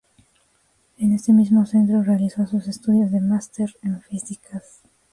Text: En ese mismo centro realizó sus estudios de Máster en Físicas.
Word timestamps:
En 0.97 1.11
ese 1.13 1.31
mismo 1.31 1.67
centro 1.67 2.01
realizó 2.01 2.47
sus 2.47 2.67
estudios 2.67 3.11
de 3.11 3.21
Máster 3.21 3.75
en 3.83 4.01
Físicas. 4.01 4.81